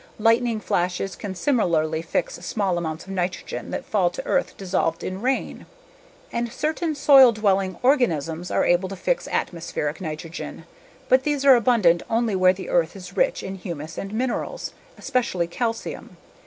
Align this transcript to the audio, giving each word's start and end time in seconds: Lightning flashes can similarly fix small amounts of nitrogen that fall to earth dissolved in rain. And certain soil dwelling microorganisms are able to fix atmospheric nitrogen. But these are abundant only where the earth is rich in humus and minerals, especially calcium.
Lightning 0.17 0.59
flashes 0.59 1.15
can 1.15 1.35
similarly 1.35 2.01
fix 2.01 2.33
small 2.37 2.79
amounts 2.79 3.03
of 3.05 3.11
nitrogen 3.11 3.69
that 3.69 3.85
fall 3.85 4.09
to 4.09 4.25
earth 4.25 4.57
dissolved 4.57 5.03
in 5.03 5.21
rain. 5.21 5.67
And 6.31 6.51
certain 6.51 6.95
soil 6.95 7.31
dwelling 7.33 7.73
microorganisms 7.73 8.49
are 8.49 8.65
able 8.65 8.89
to 8.89 8.95
fix 8.95 9.27
atmospheric 9.27 10.01
nitrogen. 10.01 10.63
But 11.07 11.21
these 11.21 11.45
are 11.45 11.53
abundant 11.53 12.01
only 12.09 12.35
where 12.35 12.51
the 12.51 12.69
earth 12.71 12.95
is 12.95 13.15
rich 13.15 13.43
in 13.43 13.53
humus 13.57 13.95
and 13.95 14.11
minerals, 14.11 14.73
especially 14.97 15.45
calcium. 15.45 16.17